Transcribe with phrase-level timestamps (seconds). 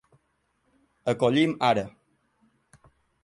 [1.13, 1.85] Acollim ara!